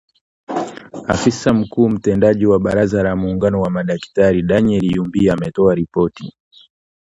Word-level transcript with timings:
Afisa 1.07 1.53
mkuu 1.53 1.89
mtendaji 1.89 2.45
wa 2.45 2.59
baraza 2.59 3.03
la 3.03 3.15
muungano 3.15 3.61
wa 3.61 3.69
madaktari 3.69 4.41
Daniel 4.43 4.95
Yumbia 4.95 5.33
ametoa 5.33 5.75
ripoti 5.75 6.33